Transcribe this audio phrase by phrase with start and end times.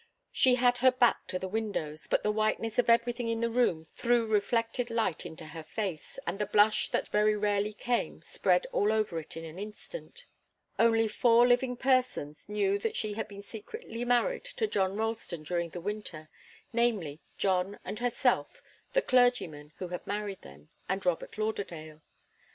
[0.31, 3.85] She had her back to the windows, but the whiteness of everything in the room
[3.93, 8.91] threw reflected light into her face, and the blush that very rarely came spread all
[8.91, 10.25] over it in an instant.
[10.79, 15.69] Only four living persons knew that she had been secretly married to John Ralston during
[15.69, 16.29] the winter;
[16.73, 18.63] namely, John and herself,
[18.93, 22.01] the clergyman who had married them, and Robert Lauderdale.